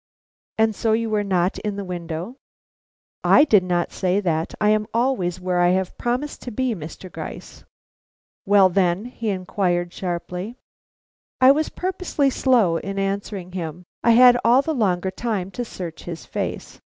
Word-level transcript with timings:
"And 0.57 0.73
so 0.75 0.93
you 0.93 1.11
were 1.11 1.23
not 1.23 1.59
in 1.59 1.75
the 1.75 1.85
window?" 1.85 2.37
"I 3.23 3.43
did 3.43 3.61
not 3.63 3.91
say 3.91 4.19
that; 4.19 4.55
I 4.59 4.71
am 4.71 4.87
always 4.95 5.39
where 5.39 5.59
I 5.59 5.69
have 5.77 5.95
promised 5.95 6.41
to 6.41 6.49
be, 6.49 6.73
Mr. 6.73 7.11
Gryce." 7.11 7.65
"Well, 8.43 8.67
then?" 8.69 9.05
he 9.05 9.29
inquired 9.29 9.93
sharply. 9.93 10.55
I 11.39 11.51
was 11.51 11.69
purposely 11.69 12.31
slow 12.31 12.77
in 12.77 12.97
answering 12.97 13.51
him 13.51 13.83
I 14.03 14.13
had 14.17 14.39
all 14.43 14.63
the 14.63 14.73
longer 14.73 15.11
time 15.11 15.51
to 15.51 15.63
search 15.63 16.05
his 16.05 16.25
face. 16.25 16.81